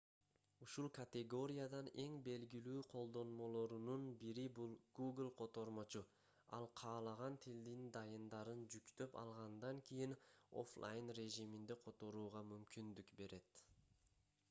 ушул 0.65 0.87
категориядан 0.97 1.87
эң 2.03 2.13
белгилүү 2.27 2.79
колдонмолорунун 2.93 4.05
бири 4.23 4.45
бул 4.59 4.71
google 4.99 5.27
котормочу 5.41 6.01
ал 6.59 6.65
каалаган 6.81 7.37
тилдин 7.47 7.83
дайындарын 7.97 8.63
жүктөп 8.77 9.17
алгандан 9.25 9.81
кийин 9.91 10.15
оффлайн 10.63 11.11
режиминде 11.21 11.77
которууга 11.85 12.41
мүмкүндүк 12.53 13.13
берет 13.21 13.63